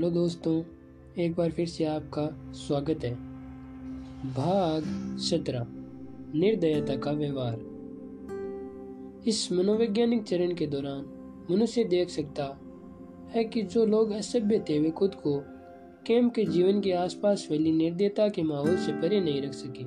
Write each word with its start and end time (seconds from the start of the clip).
Hello 0.00 0.10
दोस्तों, 0.10 0.62
एक 1.22 1.34
बार 1.34 1.50
फिर 1.50 1.66
से 1.66 1.84
आपका 1.84 2.52
स्वागत 2.52 3.04
है। 3.04 3.14
भाग 4.34 4.84
सत्रह, 5.18 5.66
निर्दयता 6.34 6.96
का 6.96 7.10
व्यवहार। 7.10 7.58
इस 9.28 9.52
मनोवैज्ञानिक 9.52 10.22
चरण 10.22 10.54
के 10.54 10.66
दौरान 10.66 11.04
मनुष्य 11.50 11.84
देख 11.84 12.08
सकता 12.08 12.44
है 13.30 13.44
कि 13.44 13.62
जो 13.62 13.84
लोग 13.86 14.10
असभ्य 14.10 14.64
थे, 14.68 14.78
वे 14.78 14.90
खुद 14.90 15.14
को 15.14 15.42
कैम्प 16.06 16.34
के 16.34 16.44
जीवन 16.44 16.80
के 16.80 16.92
आसपास 16.92 17.46
फैली 17.48 17.72
निर्दयता 17.72 18.28
के 18.28 18.42
माहौल 18.42 18.76
से 18.76 18.92
परे 18.92 19.20
नहीं 19.20 19.42
रख 19.42 19.52
सके। 19.52 19.84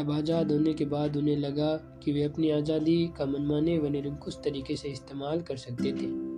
अब 0.00 0.10
आज़ाद 0.10 0.52
होने 0.52 0.74
के 0.74 0.84
बाद 0.84 1.16
उन्हें 1.16 1.36
लगा 1.36 1.76
कि 2.04 2.12
वे 2.12 2.22
अपनी 2.22 2.50
आज़ादी 2.50 3.06
का 3.18 3.26
मनमाने 3.26 3.78
व 3.78 3.88
निरंकुश 3.88 4.36
तरीके 4.44 4.76
से 4.76 4.88
इस्तेमाल 4.88 5.42
कर 5.42 5.56
सकते 5.56 5.92
थे। 5.92 6.33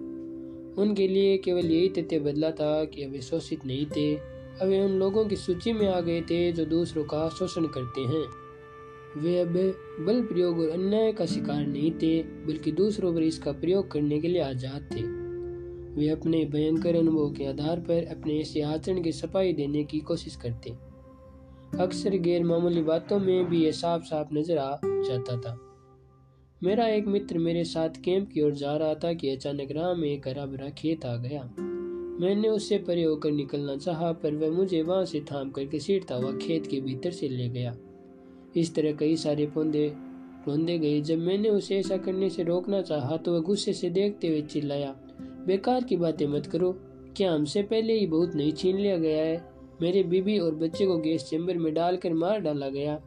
उनके 0.78 1.08
लिए 1.08 1.36
केवल 1.38 1.66
यही 1.66 1.88
तथ्य 1.88 2.18
बदला 2.18 2.50
था 2.50 2.84
कि 2.84 3.06
वे 3.06 3.20
शोषित 3.20 3.64
नहीं 3.66 3.86
थे। 3.86 4.14
अब 4.16 4.68
उन 4.68 4.98
लोगों 4.98 5.24
की 5.24 5.36
सूची 5.36 5.72
में 5.72 5.88
आ 5.88 6.00
गए 6.00 6.20
थे 6.20 6.52
जो 6.52 6.64
दूसरों 6.64 7.04
का 7.04 7.28
शोषण 7.28 7.66
करते 7.66 8.00
हैं। 8.00 8.24
वे 9.16 9.38
अब 9.40 9.52
बल 10.06 10.22
प्रयोग 10.22 10.58
और 10.58 10.70
अन्याय 10.70 11.12
का 11.12 11.26
शिकार 11.26 11.66
नहीं 11.66 11.90
थे, 11.92 12.22
बल्कि 12.22 12.72
दूसरों 12.72 13.14
पर 13.14 13.22
इसका 13.22 13.52
प्रयोग 13.52 13.90
करने 13.90 14.20
के 14.20 14.28
लिए 14.28 14.42
आज़ाद 14.42 14.88
थे। 14.92 15.02
वे 15.94 16.08
अपने 16.08 16.44
भयंकर 16.44 16.96
अनुभव 16.96 17.30
के 17.30 17.46
आधार 17.46 17.80
पर 17.80 18.06
अपने 18.10 18.40
ऐसे 18.40 18.60
आचरण 18.60 19.02
की 19.02 19.12
सफ़ाई 19.12 19.52
देने 19.52 19.84
की 19.84 20.00
कोशिश 20.00 20.36
करते। 20.36 20.70
अक्सर 21.80 22.16
गैर 22.18 22.44
मामूली 22.44 22.82
बातों 22.82 23.18
में 23.18 23.44
भी 23.44 23.64
यह 23.64 23.72
साफ़ 23.72 24.02
साफ़ 24.02 24.34
नज़र 24.34 24.58
आ 24.58 24.76
जाता 24.84 25.40
था। 25.40 25.58
मेरा 26.62 26.86
एक 26.88 27.06
मित्र 27.06 27.38
मेरे 27.38 27.64
साथ 27.64 27.96
कैंप 28.04 28.28
की 28.32 28.42
ओर 28.42 28.52
जा 28.52 28.76
रहा 28.76 28.94
था 28.94 29.12
कि 29.12 29.30
अचानक 29.30 29.72
राह 29.72 29.92
में 29.94 30.08
एक 30.08 30.28
हरा 30.28 30.46
भरा 30.46 30.68
खेत 30.68 31.04
आ 31.06 31.16
गया। 31.16 31.42
मैंने 32.20 32.48
उससे 32.48 32.78
परे 32.78 33.02
होकर 33.02 33.30
निकलना 33.30 33.76
चाहा, 33.76 34.12
पर 34.12 34.34
वह 34.34 34.50
मुझे 34.50 34.82
वहाँ 34.82 35.04
से 35.04 35.20
थाम 35.20 35.50
कर 35.50 35.64
घसीटता 35.64 36.14
हुआ 36.14 36.32
खेत 36.32 36.66
के 36.66 36.80
भीतर 36.80 37.10
से 37.10 37.28
ले 37.28 37.48
गया। 37.48 37.76
इस 38.56 38.74
तरह 38.74 38.92
कई 38.92 39.16
सारे 39.16 39.46
पौधे 39.46 39.86
रोंदे 40.48 40.78
गए। 40.78 41.00
जब 41.00 41.18
मैंने 41.18 41.48
उसे 41.48 41.78
ऐसा 41.78 41.96
करने 41.96 42.30
से 42.30 42.42
रोकना 42.42 42.82
चाहा 42.82 43.16
तो 43.16 43.34
वह 43.34 43.40
गुस्से 43.40 43.72
से 43.72 43.90
देखते 43.90 44.28
हुए 44.28 44.42
चिल्लाया, 44.42 44.94
बेकार 45.46 45.84
की 45.84 45.96
बातें 45.96 46.26
मत 46.28 46.46
करो। 46.46 46.72
क्या 47.16 47.32
हमसे 47.32 47.62
पहले 47.64 47.98
ही 47.98 48.06
बहुत 48.06 48.34
नहीं 48.34 48.52
छीन 48.52 48.76
लिया 48.76 48.96
गया 48.96 49.22
है? 49.24 49.44
मेरे 49.82 50.02
बीबी 50.02 50.38
और 50.38 50.54
बच्चे 50.54 50.86
को 50.86 50.98
गैस 50.98 51.28
चैम्बर 51.30 51.58
में 51.58 51.72
डालकर 51.74 52.14
मार 52.14 52.40
डाला 52.40 52.68
गया। 52.70 53.00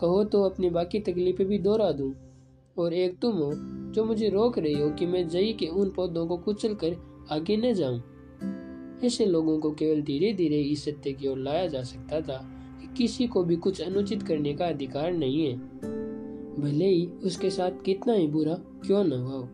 कहो 0.00 0.22
तो 0.24 0.42
अपनी 0.42 0.70
बाकी 0.70 1.00
तकलीफें 1.00 1.46
भी 1.46 1.58
दोहरा 1.58 1.90
दूँ। 1.92 2.12
और 2.78 2.94
एक 2.94 3.18
तुम 3.18 3.36
हो, 3.36 3.52
जो 3.92 4.04
मुझे 4.04 4.28
रोक 4.28 4.58
रही 4.58 4.74
हो 4.74 4.90
कि 4.90 5.06
मैं 5.06 5.28
जई 5.28 5.52
के 5.52 5.66
उन 5.66 5.90
पौधों 5.90 6.26
को 6.26 6.36
कुचल 6.36 6.74
कर 6.74 6.96
आगे 7.30 7.56
न 7.56 7.72
जाऊँ। 7.74 8.02
ऐसे 9.04 9.26
लोगों 9.26 9.58
को 9.58 9.70
केवल 9.70 10.02
धीरे 10.02 10.32
धीरे 10.32 10.60
इस 10.62 10.84
सत्य 10.84 11.12
की 11.12 11.28
ओर 11.28 11.38
लाया 11.38 11.66
जा 11.66 11.82
सकता 11.82 12.20
था 12.20 12.36
कि 12.80 12.86
किसी 12.96 13.26
को 13.26 13.42
भी 13.44 13.56
कुछ 13.56 13.80
अनुचित 13.80 14.22
करने 14.22 14.54
का 14.54 14.66
अधिकार 14.66 15.12
नहीं 15.12 15.46
है। 15.46 15.56
भले 16.60 16.86
ही 16.86 17.06
उसके 17.06 17.50
साथ 17.50 17.82
कितना 17.84 18.12
ही 18.12 18.26
बुरा 18.26 18.54
क्यों 18.54 19.04
न 19.04 19.12
हो, 19.12 19.48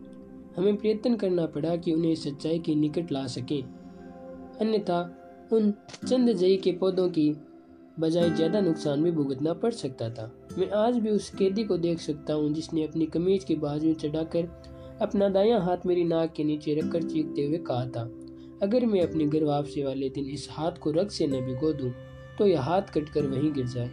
हमें 0.57 0.75
प्रयत्न 0.75 1.15
करना 1.15 1.45
पड़ा 1.45 1.75
कि 1.75 1.93
उन्हें 1.93 2.15
सच्चाई 2.15 2.59
के 2.59 2.75
निकट 2.75 3.11
ला 3.11 3.25
सके। 3.27 3.61
अन्यथा 4.61 5.01
उन 5.53 5.73
चंद 6.07 6.31
जई 6.33 6.57
के 6.57 6.71
पौधों 6.71 7.09
की 7.09 7.29
बजाय 7.99 8.29
ज़्यादा 8.29 8.59
नुकसान 8.61 9.03
भी 9.03 9.11
भुगतना 9.11 9.53
पड़ 9.53 9.71
सकता 9.71 10.09
था। 10.09 10.31
मैं 10.57 10.69
आज 10.77 10.97
भी 10.97 11.09
उस 11.09 11.29
कैदी 11.29 11.63
को 11.63 11.77
देख 11.77 11.99
सकता 11.99 12.33
हूँ, 12.33 12.53
जिसने 12.53 12.83
अपनी 12.83 13.05
कमीज 13.07 13.43
की 13.43 13.55
बाजू 13.55 13.87
में 13.87 13.93
चढ़ाकर 13.95 14.47
अपना 15.01 15.27
दायां 15.29 15.61
हाथ 15.61 15.85
मेरी 15.85 16.03
नाक 16.03 16.33
के 16.33 16.43
नीचे 16.43 16.73
रखकर 16.75 17.03
चीखते 17.03 17.45
हुए 17.45 17.57
कहा 17.59 17.85
था, 17.87 18.01
अगर 18.63 18.85
मैं 18.85 19.01
अपनी 19.01 19.25
घर 19.25 19.43
वापसी 19.43 19.83
वाले 19.83 20.09
दिन 20.09 20.29
इस 20.29 20.47
हाथ 20.51 20.77
को 20.77 20.91
रग 20.91 21.09
से 21.09 21.27
न 21.27 21.41
भिगो 21.45 21.71
दूँ 21.73 21.91
तो 22.37 22.47
यह 22.47 22.61
हाथ 22.61 22.81
कटकर 22.93 23.27
वहीं 23.27 23.51
गिर 23.53 23.67
जाए। 23.67 23.89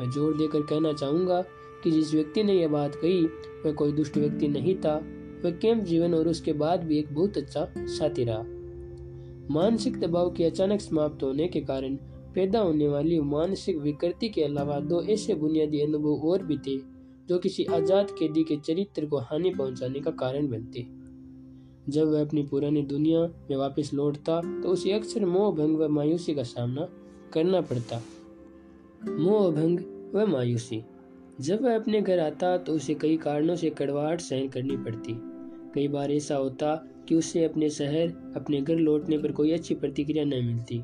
मैं 0.00 0.10
ज़ोर 0.10 0.36
देकर 0.36 0.62
कहना 0.64 0.92
चाहूँगा 0.94 1.40
कि 1.84 1.90
जिस 1.90 2.12
व्यक्ति 2.14 2.42
ने 2.42 2.54
यह 2.54 2.68
बात 2.68 2.94
कही, 2.94 3.24
वह 3.64 3.72
कोई 3.72 3.92
दुष्ट 3.92 4.16
व्यक्ति 4.16 4.48
नहीं 4.48 4.74
था। 4.76 4.96
वह 5.44 5.50
कैंप 5.52 5.84
जीवन 5.84 6.14
और 6.14 6.28
उसके 6.28 6.52
बाद 6.54 6.84
भी 6.84 6.98
एक 6.98 7.14
बहुत 7.14 7.36
अच्छा 7.38 7.66
साथी 7.76 8.24
रहा। 8.24 8.42
मानसिक 9.52 10.00
दबाव 10.00 10.30
के 10.30 10.44
अचानक 10.44 10.80
समाप्त 10.80 11.22
होने 11.22 11.48
के 11.48 11.60
कारण 11.62 11.98
पैदा 12.34 12.60
होने 12.60 12.88
वाली 12.88 13.20
मानसिक 13.20 13.78
विकृति 13.78 14.28
के 14.28 14.42
अलावा 14.42 14.78
दो 14.80 15.02
ऐसे 15.04 15.34
बुनियादी 15.34 15.80
अनुभव 15.80 16.28
और 16.28 16.42
भी 16.42 16.56
थे, 16.58 16.76
जो 17.28 17.38
किसी 17.38 17.64
आज़ाद 17.64 18.10
कैदी 18.18 18.44
के 18.44 18.56
चरित्र 18.56 19.06
को 19.06 19.18
हानि 19.20 19.50
पहुँचाने 19.50 20.00
का 20.00 20.10
कारण 20.20 20.48
बनते। 20.48 20.86
जब 21.88 22.08
वह 22.08 22.20
अपनी 22.20 22.42
पुरानी 22.42 22.82
दुनिया 22.82 23.20
में 23.50 23.56
वापस 23.56 23.90
लौटता 23.94 24.40
तो 24.62 24.68
उसे 24.68 24.92
अक्सर 24.92 25.24
मोह 25.26 25.50
भंग 25.54 25.78
व 25.78 25.88
मायूसी 25.88 26.34
का 26.34 26.42
सामना 26.42 26.88
करना 27.32 27.60
पड़ता। 27.60 28.00
मोह 29.08 29.50
भंग 29.50 29.80
व 30.14 30.26
मायूसी। 30.26 30.82
जब 31.40 31.62
वह 31.62 31.74
अपने 31.76 32.00
घर 32.00 32.18
आता 32.18 32.56
तो 32.58 32.72
उसे 32.72 32.94
कई 32.94 33.16
कारणों 33.16 33.56
से 33.56 33.70
कड़वाहट 33.70 34.20
सहन 34.20 34.48
करनी 34.48 34.76
पड़ती। 34.76 35.14
कई 35.74 35.88
बार 35.88 36.12
ऐसा 36.12 36.36
होता 36.36 36.74
कि 37.08 37.14
उसे 37.14 37.44
अपने 37.44 37.68
शहर, 37.70 38.08
अपने 38.36 38.60
घर 38.60 38.76
लौटने 38.76 39.18
पर 39.18 39.32
कोई 39.32 39.52
अच्छी 39.52 39.74
प्रतिक्रिया 39.74 40.24
न 40.24 40.44
मिलती। 40.44 40.82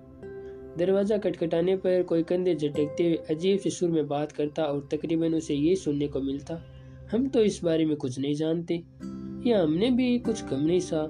दरवाज़ा 0.79 1.19
खटखटाने 1.19 1.77
पर 1.77 2.03
कोई 2.03 2.23
कंधे 2.23 2.55
झटकते 2.55 3.05
हुए 3.05 3.17
अजीब 3.31 3.59
से 3.59 3.71
सुर 3.71 3.91
में 3.91 4.07
बात 4.09 4.33
करता 4.33 4.65
और 4.65 4.89
तकरीबन 4.93 5.35
उसे 5.35 5.55
ये 5.55 5.75
सुनने 5.77 6.09
को 6.09 6.21
मिलता, 6.21 6.61
हम 7.13 7.29
तो 7.29 7.43
इस 7.43 7.61
बारे 7.65 7.85
में 7.85 7.97
कुछ 7.97 8.19
नहीं 8.19 8.35
जानते, 8.35 8.75
या 9.47 9.63
हमने 9.63 9.91
भी 9.91 10.19
कुछ 10.19 10.41
कम 10.41 10.61
नहीं 10.61 10.81
सा? 10.81 11.05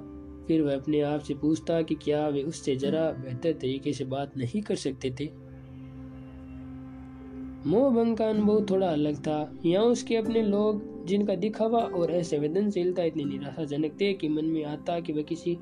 फिर 0.47 0.61
वह 0.61 0.75
अपने 0.75 1.01
आप 1.01 1.19
से 1.19 1.33
पूछता 1.33 1.81
कि 1.81 1.95
क्या 1.95 2.27
वे 2.27 2.41
उससे 2.41 2.75
जरा 2.75 3.09
बेहतर 3.11 3.53
तरीके 3.53 3.93
से 3.93 4.05
बात 4.05 4.37
नहीं 4.37 4.61
कर 4.61 4.75
सकते 4.75 5.11
थे। 5.19 5.29
मोह 7.65 7.89
भंग 7.89 8.17
का 8.17 8.29
अनुभव 8.29 8.65
थोड़ा 8.69 8.87
अलग 8.87 9.19
था। 9.19 9.59
यहाँ 9.65 9.85
उसके 9.85 10.15
अपने 10.15 10.41
लोग, 10.41 11.05
जिनका 11.05 11.35
दिखावा 11.35 11.79
और 11.79 12.11
असंवेदनशीलता 12.11 13.03
इतनी 13.03 13.25
निराशाजनक 13.25 13.97
थे 14.01 14.13
कि 14.13 14.29
मन 14.29 14.45
में 14.45 14.63
आता 14.65 14.99
कि 14.99 15.13
वह 15.13 15.21
किसी 15.21 15.57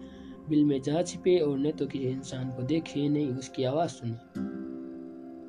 बिल 0.49 0.65
में 0.65 0.81
जा 0.81 1.01
छिपे 1.01 1.39
और 1.39 1.59
न 1.59 1.71
तो 1.71 1.85
किसी 1.85 2.05
इंसान 2.05 2.49
को 2.49 2.63
देखे 2.63 3.09
नहीं 3.09 3.29
उसकी 3.29 3.63
आवाज़ 3.63 3.89
सुने। 3.89 4.15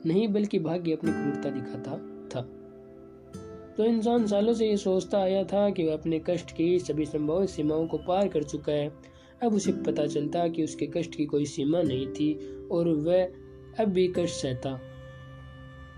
नहीं, 0.09 0.29
बल्कि 0.29 0.59
भाग्य 0.59 0.93
अपनी 0.93 1.13
क्रूरता 1.13 1.51
दिखाता 1.51 1.91
था। 2.35 2.41
तो 3.77 3.85
इंसान 3.85 4.27
सालों 4.27 4.55
से 4.55 4.67
ये 4.67 4.77
सोचता 4.77 5.19
आया 5.19 5.45
था 5.45 5.71
कि 5.71 5.85
वह 5.85 5.95
अपने 5.95 6.23
कष्ट 6.27 6.57
की 6.57 6.79
सभी 6.79 7.05
संभव 7.05 7.47
सीमाओं 7.47 7.87
को 7.87 7.99
पार 7.99 8.29
कर 8.29 8.43
चुका 8.43 8.73
है। 8.73 8.93
अब 9.43 9.55
उसे 9.55 9.73
पता 9.73 10.07
चलता 10.07 10.49
कि 10.49 10.65
उसके 10.65 10.87
कष्ट 10.87 11.15
की 11.15 11.27
कोई 11.27 11.45
सीमा 11.45 11.83
नहीं 11.83 12.09
थी 12.09 12.59
और 12.73 12.89
वह 12.89 13.25
अब 13.81 13.85
भी 13.85 14.09
कष्ट 14.09 14.35
सहता 14.35 14.79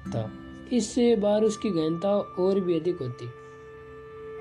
था। 0.08 0.32
इससे 0.72 1.16
बार 1.16 1.42
उसकी 1.42 1.70
गहनता 1.70 2.16
और 2.16 2.60
भी 2.60 2.80
अधिक 2.80 2.96
होती। 2.96 3.26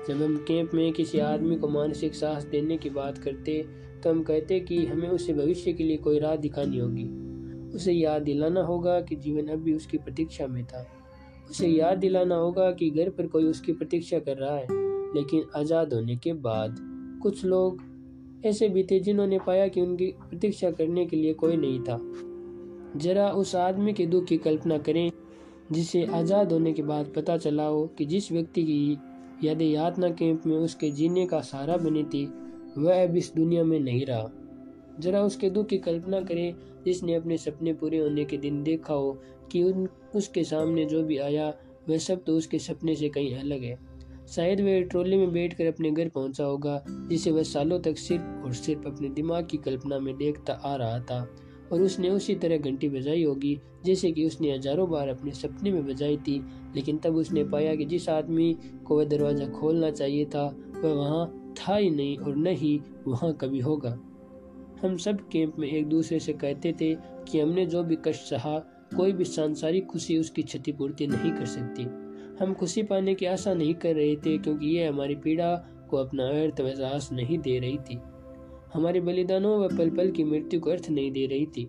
जब 0.08 0.22
हम 0.22 0.36
कैंप 0.36 0.74
में 0.74 0.92
किसी 0.92 1.18
आदमी 1.18 1.56
को 1.56 1.68
मानसिक 1.68 2.14
साहस 2.14 2.44
देने 2.44 2.76
की 2.76 2.90
बात 2.90 3.18
करते 3.18 3.66
हम 4.10 4.22
कहते 4.22 4.60
कि 4.60 4.84
हमें 4.86 5.08
उसे 5.08 5.32
भविष्य 5.32 5.72
के 5.72 5.84
लिए 5.84 5.96
कोई 5.96 6.18
राह 6.18 6.36
दिखानी 6.36 6.78
होगी। 6.78 7.04
उसे 7.76 7.92
याद 7.92 8.22
दिलाना 8.22 8.62
होगा 8.62 9.00
कि 9.00 9.16
जीवन 9.16 9.46
अब 9.46 9.58
भी 9.58 9.72
उसकी 9.72 9.98
प्रतीक्षा 9.98 10.46
में 10.46 10.64
था। 10.64 10.86
उसे 11.50 11.68
याद 11.68 11.98
दिलाना 11.98 12.34
होगा 12.34 12.70
कि 12.70 12.90
घर 12.90 13.10
पर 13.10 13.26
कोई 13.26 13.44
उसकी 13.44 13.72
प्रतीक्षा 13.72 14.18
कर 14.18 14.36
रहा 14.36 14.56
है, 14.56 14.66
लेकिन 15.14 15.44
आज़ाद 15.56 15.92
होने 15.94 16.16
के 16.16 16.32
बाद 16.32 16.76
कुछ 17.22 17.44
लोग 17.44 17.82
ऐसे 18.46 18.68
भी 18.68 18.82
थे 18.82 18.98
जिन्होंने 19.00 19.38
पाया 19.38 19.68
कि 19.68 19.80
उनकी 19.80 20.06
प्रतीक्षा 20.20 20.70
करने 20.70 21.06
के 21.06 21.16
लिए 21.16 21.34
कोई 21.34 21.56
नहीं 21.56 21.80
था। 21.80 21.98
जरा 22.98 23.28
उस 23.30 23.54
आदमी 23.56 23.92
के 23.92 24.06
दुख 24.06 24.24
की 24.24 24.36
कल्पना 24.38 24.78
करें, 24.78 25.10
जिसे 25.72 26.04
आज़ाद 26.04 26.52
होने 26.52 26.72
के 26.72 26.82
बाद 26.82 27.12
पता 27.16 27.36
चला 27.36 27.64
हो 27.64 27.86
कि 27.98 28.04
जिस 28.04 28.30
व्यक्ति 28.32 28.62
की 28.64 28.98
यादें 29.44 29.66
यातना 29.66 30.08
कैंप 30.10 30.46
में 30.46 30.56
उसके 30.56 30.90
जीने 30.90 31.26
का 31.26 31.40
सहारा 31.40 31.76
बनी 31.76 32.02
थी 32.04 32.24
वह 32.78 33.04
अब 33.04 33.16
इस 33.16 33.32
दुनिया 33.36 33.64
में 33.64 33.80
नहीं 33.80 34.06
रहा। 34.06 34.30
जरा 35.00 35.22
उसके 35.22 35.50
दुख 35.50 35.66
की 35.66 35.78
कल्पना 35.78 36.20
करें, 36.20 36.54
जिसने 36.84 37.14
अपने 37.14 37.36
सपने 37.36 37.72
पूरे 37.72 37.98
होने 37.98 38.24
के 38.24 38.36
दिन 38.36 38.62
देखा 38.62 38.94
हो 38.94 39.18
कि 39.52 39.62
उन, 39.62 39.88
उसके 40.14 40.44
सामने 40.44 40.84
जो 40.84 41.02
भी 41.02 41.18
आया, 41.18 41.54
वह 41.88 41.98
सब 41.98 42.24
तो 42.24 42.36
उसके 42.36 42.58
सपने 42.58 42.94
से 42.94 43.08
कहीं 43.08 43.36
अलग 43.36 43.62
है। 43.62 43.78
शायद 44.28 44.60
वह 44.60 44.80
ट्रॉली 44.80 45.16
में 45.16 45.32
बैठकर 45.32 45.66
अपने 45.66 45.90
घर 45.90 46.08
पहुँचा 46.08 46.44
होगा, 46.44 46.84
जिसे 46.88 47.30
वह 47.30 47.42
सालों 47.42 47.80
तक 47.80 47.98
सिर्फ़ 47.98 48.44
और 48.44 48.52
सिर्फ़ 48.52 48.86
अपने 48.86 49.08
दिमाग 49.08 49.46
की 49.46 49.56
कल्पना 49.56 49.98
में 49.98 50.16
देखता 50.16 50.52
आ 50.52 50.76
रहा 50.76 51.00
था। 51.00 51.28
और 51.72 51.82
उसने 51.82 52.10
उसी 52.10 52.34
तरह 52.34 52.56
घंटी 52.56 52.88
बजाई 52.88 53.24
होगी, 53.24 53.60
जैसे 53.84 54.12
कि 54.12 54.26
उसने 54.26 54.54
हज़ारों 54.54 54.90
बार 54.90 55.08
अपने 55.08 55.30
सपने 55.30 55.70
में 55.70 55.86
बजाई 55.86 56.16
थी, 56.16 56.44
लेकिन 56.74 56.98
तब 56.98 57.16
उसने 57.16 57.44
पाया 57.44 57.74
कि 57.74 57.84
जिस 57.84 58.08
आदमी 58.08 58.56
को 58.84 58.98
वह 58.98 59.04
दरवाज़ा 59.04 59.46
खोलना 59.46 59.90
चाहिए 59.90 60.24
था, 60.24 60.56
वह 60.84 60.92
वहाँ 60.92 61.45
था 61.58 61.76
ही 61.76 61.90
नहीं 61.90 62.16
और 62.18 62.36
न 62.36 62.46
ही 62.46 62.80
वहाँ 63.06 63.32
कभी 63.32 63.60
होगा। 63.60 63.98
हम 64.82 64.96
सब 64.96 65.28
कैंप 65.28 65.58
में 65.58 65.68
एक 65.68 65.86
दूसरे 65.86 66.18
से 66.20 66.32
कहते 66.32 66.72
थे 66.80 66.94
कि 67.28 67.40
हमने 67.40 67.66
जो 67.66 67.82
भी 67.82 67.96
कष्ट 67.96 68.22
सहा, 68.22 68.58
कोई 68.96 69.12
भी 69.12 69.24
सांसारिक 69.24 69.86
खुशी 69.86 70.18
उसकी 70.18 70.42
क्षतिपूर्ति 70.42 71.06
नहीं 71.06 71.32
कर 71.32 71.46
सकती। 71.46 71.82
हम 72.40 72.54
खुशी 72.54 72.82
पाने 72.82 73.14
की 73.14 73.26
आशा 73.26 73.54
नहीं 73.54 73.74
कर 73.74 73.94
रहे 73.94 74.16
थे 74.16 74.38
क्योंकि 74.38 74.66
यह 74.66 74.88
हमारी 74.88 75.14
पीड़ा 75.14 75.54
को 75.90 75.96
अपना 75.96 76.24
अर्थ 76.24 76.60
एहसास 76.60 77.08
नहीं 77.12 77.38
दे 77.38 77.58
रही 77.58 77.78
थी। 77.78 77.98
हमारे 78.74 79.00
बलिदानों 79.00 79.58
व 79.58 79.68
पल 79.68 79.90
पल 79.90 80.10
की 80.10 80.24
मृत्यु 80.24 80.60
को 80.60 80.70
अर्थ 80.70 80.90
नहीं 80.90 81.12
दे 81.12 81.26
रही 81.26 81.46
थी, 81.46 81.68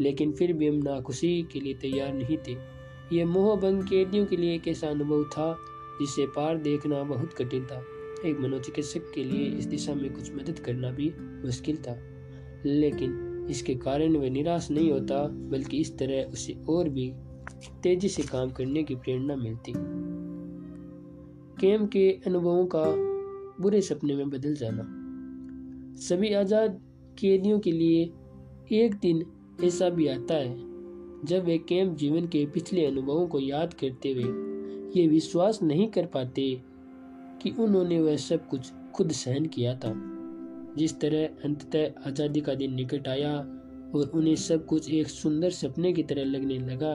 लेकिन 0.00 0.32
फिर 0.32 0.52
भी 0.52 0.68
हम 0.68 0.74
नाखुशी 0.74 1.42
के 1.52 1.60
लिए 1.60 1.74
तैयार 1.74 2.12
नहीं 2.14 2.38
थे। 2.38 2.56
यह 3.16 3.26
मोह 3.26 3.56
भंग 3.56 3.82
कैदियों 3.82 4.26
के 4.26 4.36
लिए 4.36 4.54
एक 4.54 4.68
ऐसा 4.68 4.88
अनुभव 4.88 5.24
था, 5.24 5.58
जिसे 6.00 6.26
पार 6.26 6.56
देखना 6.56 7.02
बहुत 7.02 7.32
कठिन 7.32 7.64
था। 7.64 7.84
एक 8.26 8.38
मनोचिकित्सक 8.40 9.10
के 9.14 9.24
लिए 9.24 9.46
इस 9.48 9.66
दिशा 9.66 9.94
में 9.94 10.12
कुछ 10.12 10.32
मदद 10.34 10.58
करना 10.58 10.90
भी 10.90 11.12
मुश्किल 11.44 11.76
था, 11.76 11.96
लेकिन 12.66 13.46
इसके 13.50 13.74
कारण 13.76 14.16
वह 14.16 14.30
निराश 14.30 14.70
नहीं 14.70 14.90
होता, 14.92 15.22
बल्कि 15.50 15.80
इस 15.80 15.96
तरह 15.98 16.32
उसे 16.32 16.56
और 16.68 16.88
भी 16.88 17.12
तेज़ी 17.82 18.08
से 18.08 18.22
काम 18.22 18.50
करने 18.50 18.82
की 18.82 18.94
प्रेरणा 18.96 19.36
मिलती। 19.36 19.72
कैम 21.60 21.86
के 21.86 22.10
अनुभवों 22.26 22.66
का 22.66 22.84
बुरे 23.62 23.80
सपने 23.80 24.16
में 24.16 24.30
बदल 24.30 24.54
जाना। 24.54 24.84
सभी 25.98 26.32
आज़ाद 26.34 26.80
कैदियों 27.20 27.58
के 27.58 27.72
लिए 27.72 28.02
एक 28.72 28.94
दिन 28.94 29.24
ऐसा 29.64 29.88
भी 29.90 30.06
आता 30.08 30.34
है, 30.34 30.56
जब 31.24 31.44
वे 31.44 31.58
कैंप 31.58 31.96
जीवन 31.96 32.26
के 32.26 32.44
पिछले 32.46 32.84
अनुभवों 32.86 33.26
को 33.26 33.38
याद 33.40 33.74
करते 33.74 34.12
हुए 34.12 35.00
ये 35.00 35.06
विश्वास 35.08 35.62
नहीं 35.62 35.88
कर 35.88 36.06
पाते 36.06 36.42
कि 37.42 37.50
उन्होंने 37.50 38.00
वह 38.00 38.16
सब 38.16 38.48
कुछ 38.48 38.70
खुद 38.94 39.12
सहन 39.12 39.46
किया 39.46 39.74
था। 39.74 39.92
जिस 40.78 40.98
तरह 41.00 41.44
अंततः 41.44 42.08
आज़ादी 42.08 42.40
का 42.40 42.54
दिन 42.54 42.74
निकट 42.74 43.08
आया 43.08 43.34
और 43.94 44.10
उन्हें 44.14 44.34
सब 44.36 44.66
कुछ 44.66 44.90
एक 44.90 45.08
सुंदर 45.08 45.50
सपने 45.50 45.92
की 45.92 46.02
तरह 46.02 46.24
लगने 46.24 46.58
लगा, 46.58 46.94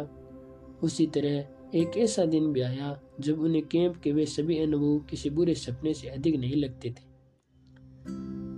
उसी 0.84 1.08
तरह 1.08 1.46
एक 1.76 1.98
ऐसा 1.98 2.26
दिन 2.26 2.52
भी 2.54 2.62
आया 2.62 3.00
जब 3.20 3.40
उन्हें 3.40 3.66
कैंप 3.68 3.96
के 3.98 4.12
वे 4.12 4.26
सभी 4.26 4.58
अनुभव 4.60 5.00
किसी 5.10 5.30
बुरे 5.30 5.56
सपने 5.56 5.94
से 5.94 6.08
अधिक 6.08 6.36
नहीं 6.36 6.56
लगते 6.56 6.90
थे। 6.90 7.12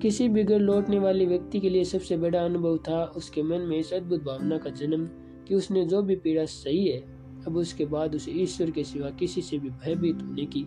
किसी 0.01 0.27
भी 0.29 0.43
घर 0.43 0.59
लौटने 0.59 0.99
वाले 0.99 1.25
व्यक्ति 1.25 1.59
के 1.59 1.69
लिए 1.69 1.83
सबसे 1.83 2.17
बड़ा 2.17 2.43
अनुभव 2.45 2.77
था 2.77 3.03
उसके 3.17 3.43
मन 3.43 3.61
में 3.61 3.77
इस 3.77 3.93
अद्भुत 3.93 4.23
भावना 4.23 4.57
का 4.57 4.69
जन्म 4.71 5.05
कि 5.47 5.55
उसने 5.55 5.85
जो 5.85 6.01
भी 6.01 6.15
पीड़ा 6.15 6.45
सही 6.45 6.87
है, 6.87 6.99
अब 7.47 7.57
उसके 7.57 7.85
बाद 7.85 8.15
उसे 8.15 8.31
ईश्वर 8.31 8.71
के 8.71 8.83
सिवा 8.83 9.09
किसी 9.09 9.41
से 9.41 9.57
भी 9.57 9.69
भयभीत 9.69 10.21
होने 10.21 10.45
की 10.45 10.65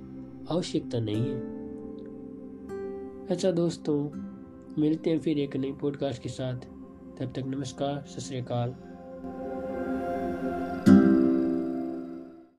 आवश्यकता 0.50 1.00
नहीं 1.00 1.22
है। 1.22 1.40
अच्छा 3.26 3.50
दोस्तों, 3.50 4.10
मिलते 4.82 5.10
हैं 5.10 5.18
फिर 5.18 5.38
एक 5.38 5.56
नई 5.56 5.72
पॉडकास्ट 5.72 6.22
के 6.22 6.28
साथ। 6.28 6.58
तब 7.18 7.32
तक 7.36 7.42
नमस्कार, 7.46 8.02
सत 8.02 8.20
श्रीकाल 8.20 8.74